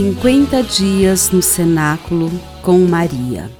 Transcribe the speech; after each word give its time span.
50 0.00 0.62
dias 0.62 1.30
no 1.30 1.42
cenáculo 1.42 2.30
com 2.62 2.78
Maria. 2.78 3.50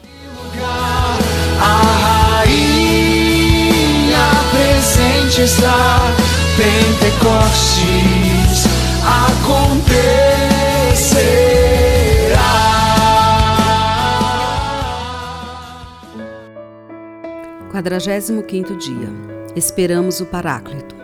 A 1.61 2.41
rainha 2.41 3.77
presente 4.51 5.43
está, 5.43 5.99
Pentecostes 6.57 7.85
acontecerá. 9.05 10.01
Quadragésimo 17.71 18.43
quinto 18.45 18.75
dia. 18.77 19.11
Esperamos 19.55 20.23
o 20.23 20.25
Paráclito. 20.25 20.97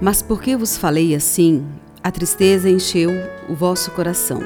Mas 0.00 0.22
porque 0.22 0.56
vos 0.56 0.78
falei 0.78 1.12
assim, 1.16 1.66
a 2.02 2.10
tristeza 2.10 2.68
encheu 2.68 3.10
o 3.48 3.54
vosso 3.54 3.90
coração. 3.92 4.40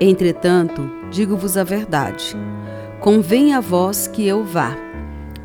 Entretanto, 0.00 0.90
digo-vos 1.10 1.56
a 1.56 1.64
verdade. 1.64 2.36
Convém 3.00 3.54
a 3.54 3.60
vós 3.60 4.06
que 4.06 4.26
eu 4.26 4.44
vá, 4.44 4.76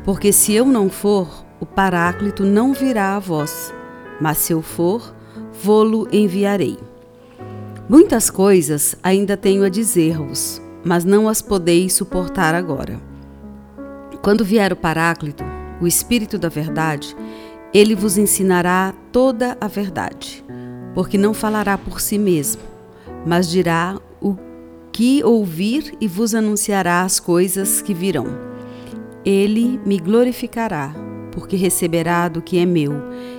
porque 0.04 0.32
se 0.32 0.54
eu 0.54 0.64
não 0.64 0.88
for, 0.88 1.44
o 1.60 1.66
Paráclito 1.66 2.44
não 2.44 2.72
virá 2.72 3.16
a 3.16 3.18
vós, 3.18 3.72
mas 4.20 4.38
se 4.38 4.52
eu 4.52 4.62
for, 4.62 5.14
vô-lo 5.62 6.08
enviarei. 6.12 6.78
Muitas 7.88 8.30
coisas 8.30 8.94
ainda 9.02 9.36
tenho 9.36 9.64
a 9.64 9.68
dizer-vos, 9.68 10.60
mas 10.84 11.04
não 11.04 11.28
as 11.28 11.42
podeis 11.42 11.94
suportar 11.94 12.54
agora. 12.54 13.00
Quando 14.22 14.44
vier 14.44 14.72
o 14.72 14.76
Paráclito, 14.76 15.44
o 15.80 15.86
Espírito 15.86 16.38
da 16.38 16.48
Verdade, 16.48 17.16
ele 17.72 17.94
vos 17.94 18.18
ensinará 18.18 18.94
toda 19.12 19.56
a 19.60 19.68
verdade, 19.68 20.44
porque 20.98 21.16
não 21.16 21.32
falará 21.32 21.78
por 21.78 22.00
si 22.00 22.18
mesmo, 22.18 22.60
mas 23.24 23.48
dirá 23.48 24.00
o 24.20 24.36
que 24.90 25.22
ouvir 25.22 25.94
e 26.00 26.08
vos 26.08 26.34
anunciará 26.34 27.02
as 27.02 27.20
coisas 27.20 27.80
que 27.80 27.94
virão. 27.94 28.26
Ele 29.24 29.78
me 29.86 29.96
glorificará, 29.98 30.92
porque 31.30 31.54
receberá 31.54 32.26
do 32.26 32.42
que 32.42 32.58
é 32.58 32.66
meu, 32.66 32.94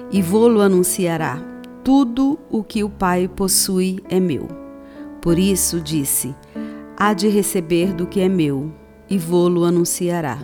e 0.09 0.21
vô-lo 0.21 0.61
anunciará. 0.61 1.43
Tudo 1.83 2.39
o 2.49 2.63
que 2.63 2.81
o 2.81 2.89
Pai 2.89 3.27
possui 3.27 3.99
é 4.09 4.21
meu. 4.21 4.47
Por 5.21 5.38
isso 5.38 5.81
disse: 5.81 6.33
há 6.95 7.11
de 7.13 7.27
receber 7.27 7.91
do 7.91 8.07
que 8.07 8.21
é 8.21 8.29
meu, 8.29 8.71
e 9.09 9.17
vô-lo 9.17 9.66
anunciará. 9.66 10.39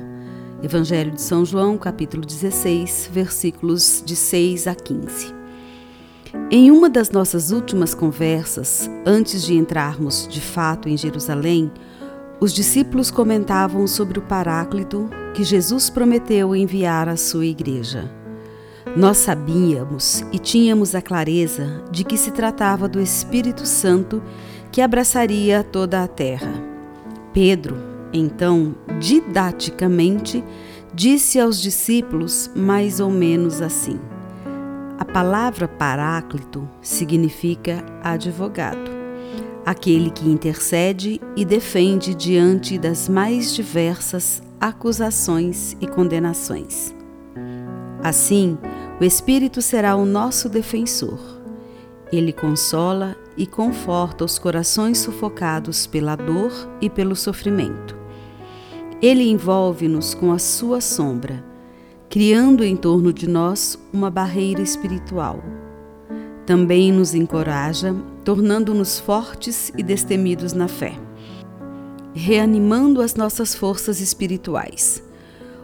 Evangelho 0.61 1.11
de 1.11 1.21
São 1.21 1.45
João, 1.45 1.77
capítulo 1.77 2.25
16, 2.25 3.09
versículos 3.13 4.03
de 4.05 4.17
6 4.17 4.67
a 4.67 4.75
15. 4.75 5.34
Em 6.51 6.69
uma 6.71 6.89
das 6.89 7.09
nossas 7.09 7.51
últimas 7.51 7.93
conversas, 7.95 8.89
antes 9.05 9.43
de 9.43 9.55
entrarmos 9.55 10.27
de 10.29 10.39
fato 10.39 10.87
em 10.87 10.95
Jerusalém, 10.95 11.71
os 12.39 12.53
discípulos 12.53 13.09
comentavam 13.09 13.87
sobre 13.87 14.19
o 14.19 14.21
Paráclito 14.21 15.09
que 15.33 15.43
Jesus 15.43 15.89
prometeu 15.89 16.55
enviar 16.55 17.09
à 17.09 17.17
sua 17.17 17.45
igreja. 17.45 18.11
Nós 18.95 19.17
sabíamos 19.17 20.23
e 20.31 20.37
tínhamos 20.37 20.93
a 20.93 21.01
clareza 21.01 21.83
de 21.91 22.03
que 22.03 22.17
se 22.17 22.31
tratava 22.31 22.87
do 22.87 23.01
Espírito 23.01 23.65
Santo 23.65 24.21
que 24.71 24.81
abraçaria 24.81 25.63
toda 25.63 26.03
a 26.03 26.07
terra. 26.07 26.53
Pedro, 27.33 27.75
então, 28.13 28.75
didaticamente, 28.99 30.43
disse 30.93 31.39
aos 31.39 31.59
discípulos 31.59 32.49
mais 32.55 32.99
ou 32.99 33.09
menos 33.09 33.61
assim: 33.61 33.99
A 34.97 35.03
palavra 35.03 35.67
Paráclito 35.67 36.67
significa 36.81 37.83
advogado, 38.01 38.89
aquele 39.65 40.09
que 40.09 40.29
intercede 40.29 41.19
e 41.35 41.43
defende 41.43 42.15
diante 42.15 42.77
das 42.77 43.09
mais 43.09 43.53
diversas 43.53 44.41
acusações 44.59 45.75
e 45.81 45.87
condenações. 45.87 46.95
Assim, 48.01 48.57
o 49.01 49.03
Espírito 49.03 49.61
será 49.61 49.97
o 49.97 50.05
nosso 50.05 50.47
defensor. 50.47 51.19
Ele 52.09 52.31
consola 52.31 53.17
e 53.35 53.45
conforta 53.45 54.23
os 54.23 54.39
corações 54.39 54.99
sufocados 54.99 55.85
pela 55.85 56.15
dor 56.15 56.53
e 56.79 56.89
pelo 56.89 57.17
sofrimento. 57.17 57.97
Ele 59.01 59.29
envolve-nos 59.29 60.13
com 60.13 60.31
a 60.31 60.39
sua 60.39 60.79
sombra, 60.79 61.43
criando 62.15 62.63
em 62.63 62.77
torno 62.77 63.11
de 63.11 63.27
nós 63.27 63.77
uma 63.91 64.09
barreira 64.09 64.61
espiritual. 64.61 65.43
Também 66.45 66.89
nos 66.89 67.13
encoraja, 67.13 67.93
tornando-nos 68.23 68.97
fortes 68.97 69.69
e 69.77 69.83
destemidos 69.83 70.53
na 70.53 70.69
fé, 70.69 70.97
reanimando 72.13 73.01
as 73.01 73.15
nossas 73.15 73.53
forças 73.53 73.99
espirituais. 73.99 75.03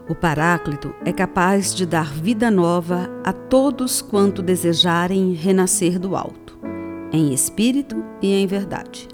O 0.10 0.14
Paráclito 0.14 0.94
é 1.06 1.14
capaz 1.14 1.74
de 1.74 1.86
dar 1.86 2.12
vida 2.12 2.52
nova 2.52 3.10
a 3.24 3.32
todos 3.32 4.02
quanto 4.02 4.42
desejarem 4.42 5.32
renascer 5.32 5.98
do 5.98 6.18
alto, 6.18 6.60
em 7.14 7.34
espírito 7.34 8.04
e 8.22 8.34
em 8.34 8.46
verdade. 8.46 9.08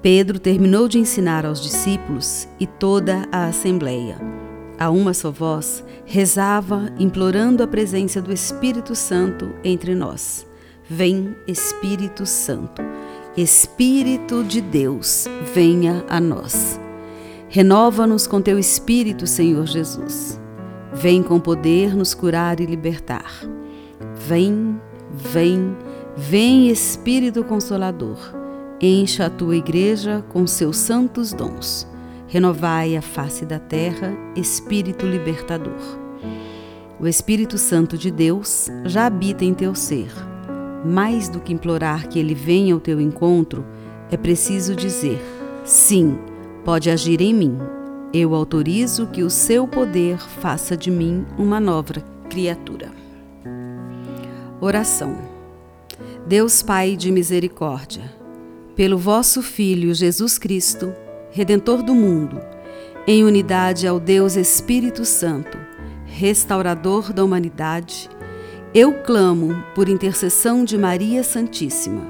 Pedro 0.00 0.38
terminou 0.38 0.88
de 0.88 0.98
ensinar 0.98 1.44
aos 1.44 1.60
discípulos 1.60 2.48
e 2.58 2.66
toda 2.66 3.28
a 3.30 3.48
assembleia. 3.48 4.43
A 4.78 4.90
uma 4.90 5.14
só 5.14 5.30
voz, 5.30 5.84
rezava, 6.04 6.90
implorando 6.98 7.62
a 7.62 7.66
presença 7.66 8.20
do 8.20 8.32
Espírito 8.32 8.94
Santo 8.94 9.50
entre 9.62 9.94
nós. 9.94 10.46
Vem, 10.88 11.34
Espírito 11.46 12.26
Santo, 12.26 12.82
Espírito 13.36 14.44
de 14.44 14.60
Deus, 14.60 15.26
venha 15.54 16.04
a 16.08 16.20
nós. 16.20 16.78
Renova-nos 17.48 18.26
com 18.26 18.40
teu 18.40 18.58
Espírito, 18.58 19.26
Senhor 19.26 19.66
Jesus. 19.66 20.40
Vem 20.92 21.22
com 21.22 21.40
poder 21.40 21.96
nos 21.96 22.14
curar 22.14 22.60
e 22.60 22.66
libertar. 22.66 23.32
Vem, 24.26 24.80
vem, 25.10 25.76
vem, 26.16 26.68
Espírito 26.68 27.44
Consolador 27.44 28.44
Encha 28.80 29.26
a 29.26 29.30
tua 29.30 29.56
igreja 29.56 30.24
com 30.30 30.46
seus 30.46 30.76
santos 30.76 31.32
dons. 31.32 31.86
Renovai 32.34 32.96
a 32.96 33.00
face 33.00 33.46
da 33.46 33.60
terra, 33.60 34.12
Espírito 34.34 35.06
libertador. 35.06 35.78
O 36.98 37.06
Espírito 37.06 37.56
Santo 37.56 37.96
de 37.96 38.10
Deus 38.10 38.68
já 38.84 39.06
habita 39.06 39.44
em 39.44 39.54
teu 39.54 39.72
ser. 39.72 40.10
Mais 40.84 41.28
do 41.28 41.38
que 41.38 41.52
implorar 41.52 42.08
que 42.08 42.18
ele 42.18 42.34
venha 42.34 42.74
ao 42.74 42.80
teu 42.80 43.00
encontro, 43.00 43.64
é 44.10 44.16
preciso 44.16 44.74
dizer: 44.74 45.22
sim, 45.64 46.18
pode 46.64 46.90
agir 46.90 47.20
em 47.20 47.32
mim. 47.32 47.56
Eu 48.12 48.34
autorizo 48.34 49.06
que 49.06 49.22
o 49.22 49.30
seu 49.30 49.68
poder 49.68 50.18
faça 50.18 50.76
de 50.76 50.90
mim 50.90 51.24
uma 51.38 51.60
nova 51.60 52.02
criatura. 52.28 52.90
Oração. 54.60 55.16
Deus 56.26 56.64
Pai 56.64 56.96
de 56.96 57.12
misericórdia, 57.12 58.12
pelo 58.74 58.98
vosso 58.98 59.40
Filho 59.40 59.94
Jesus 59.94 60.36
Cristo, 60.36 60.92
Redentor 61.36 61.82
do 61.82 61.96
mundo, 61.96 62.40
em 63.08 63.24
unidade 63.24 63.88
ao 63.88 63.98
Deus 63.98 64.36
Espírito 64.36 65.04
Santo, 65.04 65.58
restaurador 66.06 67.12
da 67.12 67.24
humanidade, 67.24 68.08
eu 68.72 69.02
clamo 69.02 69.60
por 69.74 69.88
intercessão 69.88 70.64
de 70.64 70.78
Maria 70.78 71.24
Santíssima, 71.24 72.06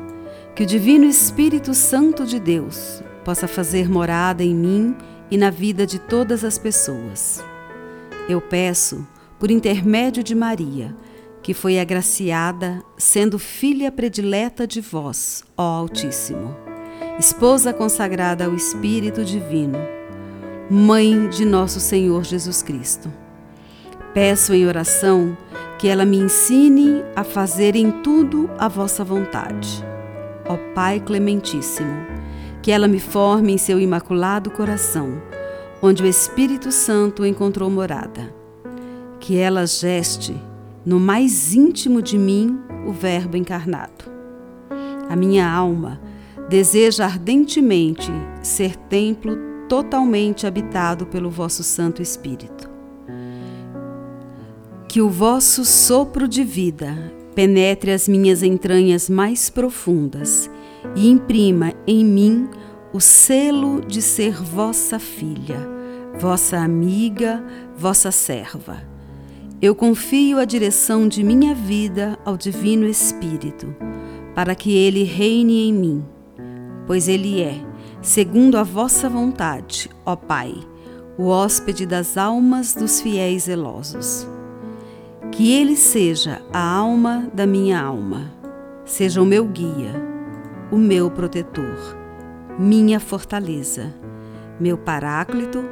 que 0.55 0.63
o 0.63 0.67
Divino 0.67 1.07
Espírito 1.07 1.73
Santo 1.73 2.27
de 2.27 2.39
Deus 2.39 3.03
possa 3.25 3.49
fazer 3.49 3.89
morada 3.89 4.45
em 4.45 4.55
mim 4.55 4.95
e 5.31 5.39
na 5.39 5.49
vida 5.49 5.87
de 5.87 5.99
todas 5.99 6.45
as 6.45 6.59
pessoas. 6.59 7.43
Eu 8.29 8.43
peço, 8.43 9.09
por 9.39 9.51
intermédio 9.51 10.23
de 10.23 10.35
Maria, 10.35 10.95
que 11.43 11.55
foi 11.55 11.79
agraciada, 11.79 12.83
sendo 12.99 13.39
filha 13.39 13.91
predileta 13.91 14.67
de 14.67 14.83
vós, 14.83 15.43
ó 15.57 15.63
Altíssimo, 15.63 16.74
esposa 17.19 17.73
consagrada 17.73 18.47
ao 18.47 18.55
Espírito 18.55 19.25
Divino, 19.25 19.79
mãe 20.69 21.29
de 21.29 21.45
nosso 21.45 21.79
Senhor 21.79 22.25
Jesus 22.25 22.61
Cristo. 22.61 23.11
Peço 24.13 24.53
em 24.53 24.67
oração 24.67 25.37
que 25.79 25.89
ela 25.89 26.05
me 26.05 26.17
ensine 26.17 27.05
a 27.15 27.23
fazer 27.23 27.77
em 27.77 27.91
tudo 28.03 28.51
a 28.59 28.67
vossa 28.67 29.05
vontade. 29.05 29.85
Ó 30.49 30.57
Pai 30.75 30.99
Clementíssimo, 30.99 31.95
que 32.61 32.73
ela 32.73 32.89
me 32.89 32.99
forme 32.99 33.53
em 33.53 33.59
seu 33.59 33.79
imaculado 33.79 34.51
coração, 34.51 35.23
onde 35.81 36.03
o 36.03 36.07
Espírito 36.07 36.73
Santo 36.73 37.25
encontrou 37.25 37.71
morada. 37.71 38.35
Que 39.21 39.39
ela 39.39 39.67
geste 39.67 40.37
no 40.85 40.99
mais 40.99 41.55
íntimo 41.55 42.03
de 42.03 42.19
mim 42.19 42.59
o 42.87 42.93
Verbo 42.93 43.37
encarnado. 43.37 44.13
A 45.09 45.15
minha 45.15 45.49
alma 45.49 46.01
deseja 46.49 47.05
ardentemente 47.05 48.11
ser 48.43 48.77
templo 48.77 49.37
totalmente 49.69 50.47
habitado 50.47 51.07
pelo 51.07 51.31
vosso 51.31 51.63
Santo 51.63 52.03
Espírito. 52.03 52.71
Que 54.89 55.01
o 55.01 55.09
vosso 55.09 55.65
sopro 55.65 56.29
de 56.29 56.45
vida 56.45 57.13
penetre 57.35 57.91
as 57.91 58.07
minhas 58.07 58.43
entranhas 58.43 59.11
mais 59.11 59.51
profundas 59.51 60.49
e 60.95 61.09
imprima 61.09 61.73
em 61.87 62.05
mim 62.05 62.49
o 62.93 63.01
selo 63.01 63.81
de 63.81 64.01
ser 64.01 64.41
vossa 64.41 65.01
filha, 65.01 65.69
vossa 66.21 66.59
amiga, 66.59 67.45
vossa 67.77 68.13
serva. 68.13 68.83
Eu 69.61 69.75
confio 69.75 70.39
a 70.39 70.45
direção 70.45 71.09
de 71.09 71.25
minha 71.25 71.55
vida 71.55 72.19
ao 72.25 72.37
Divino 72.37 72.87
Espírito, 72.87 73.75
para 74.35 74.55
que 74.55 74.77
ele 74.77 75.03
reine 75.03 75.69
em 75.69 75.73
mim, 75.73 76.05
pois 76.87 77.09
ele 77.09 77.41
é, 77.43 77.61
segundo 78.03 78.57
a 78.57 78.63
vossa 78.63 79.09
vontade, 79.09 79.91
ó 80.05 80.15
Pai, 80.17 80.55
o 81.17 81.29
hóspede 81.29 81.87
das 81.87 82.17
almas 82.17 82.75
dos 82.75 83.01
fiéis 83.01 83.45
zelosos. 83.45 84.27
Que 85.33 85.53
ele 85.53 85.77
seja 85.77 86.43
a 86.53 86.77
alma 86.77 87.29
da 87.33 87.47
minha 87.47 87.81
alma, 87.81 88.33
seja 88.85 89.21
o 89.21 89.27
meu 89.27 89.45
guia, 89.47 89.95
o 90.71 90.77
meu 90.77 91.11
protetor, 91.11 91.97
minha 92.59 93.01
fortaleza, 93.01 93.93
meu 94.61 94.77
paráclito, 94.77 95.65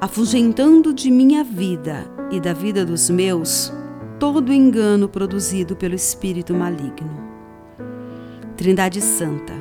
afugentando 0.00 0.92
de 0.92 1.10
minha 1.10 1.44
vida 1.44 2.06
e 2.30 2.40
da 2.40 2.52
vida 2.52 2.84
dos 2.84 3.10
meus 3.10 3.72
todo 4.18 4.52
engano 4.52 5.08
produzido 5.08 5.76
pelo 5.76 5.94
espírito 5.94 6.54
maligno. 6.54 7.10
Trindade 8.56 9.00
Santa, 9.00 9.52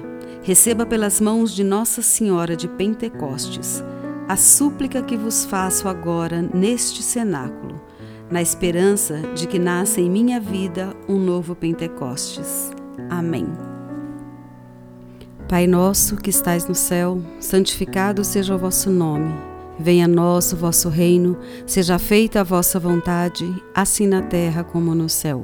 receba 0.44 0.86
pelas 0.86 1.19
mãos 1.19 1.51
de 1.51 1.63
Nossa 1.63 2.01
Senhora 2.01 2.56
de 2.56 2.68
Pentecostes 2.68 3.84
a 4.28 4.38
súplica 4.38 5.01
que 5.01 5.18
vos 5.18 5.44
faço 5.45 5.88
agora 5.88 6.42
neste 6.54 7.01
cenáculo 7.01 7.81
na 8.30 8.42
esperança 8.42 9.19
de 9.36 9.48
que 9.48 9.60
nasça 9.60 10.01
em 10.01 10.10
minha 10.10 10.40
vida 10.40 10.95
um 11.07 11.19
novo 11.19 11.56
Pentecostes. 11.56 12.72
Amém. 13.10 13.45
Pai 15.48 15.68
nosso 15.68 16.16
que 16.18 16.31
estais 16.31 16.68
no 16.68 16.74
céu, 16.74 17.22
santificado 17.40 18.24
seja 18.24 18.56
o 18.56 18.57
vosso 18.57 18.90
nome. 18.90 19.31
Venha 19.78 20.06
a 20.06 20.07
nós 20.07 20.51
o 20.51 20.57
vosso 20.57 20.90
reino, 20.90 21.38
seja 21.68 22.00
feita 22.00 22.42
a 22.42 22.44
vossa 22.44 22.80
vontade, 22.80 23.45
assim 23.75 24.07
na 24.07 24.22
terra 24.22 24.63
como 24.63 24.95
no 24.95 25.07
céu. 25.07 25.44